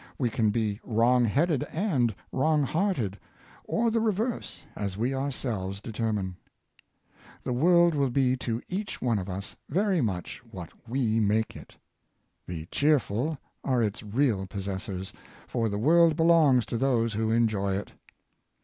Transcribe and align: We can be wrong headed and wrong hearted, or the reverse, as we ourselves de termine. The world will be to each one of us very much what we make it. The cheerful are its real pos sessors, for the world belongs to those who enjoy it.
We 0.17 0.31
can 0.31 0.49
be 0.49 0.79
wrong 0.83 1.25
headed 1.25 1.61
and 1.65 2.15
wrong 2.31 2.63
hearted, 2.63 3.19
or 3.65 3.91
the 3.91 3.99
reverse, 3.99 4.63
as 4.75 4.97
we 4.97 5.13
ourselves 5.13 5.79
de 5.79 5.91
termine. 5.91 6.33
The 7.43 7.53
world 7.53 7.93
will 7.93 8.09
be 8.09 8.35
to 8.37 8.63
each 8.67 8.99
one 8.99 9.19
of 9.19 9.29
us 9.29 9.55
very 9.69 10.01
much 10.01 10.41
what 10.49 10.71
we 10.89 11.19
make 11.19 11.55
it. 11.55 11.77
The 12.47 12.65
cheerful 12.71 13.37
are 13.63 13.83
its 13.83 14.01
real 14.01 14.47
pos 14.47 14.65
sessors, 14.65 15.13
for 15.47 15.69
the 15.69 15.77
world 15.77 16.15
belongs 16.15 16.65
to 16.65 16.79
those 16.79 17.13
who 17.13 17.29
enjoy 17.29 17.75
it. 17.77 17.93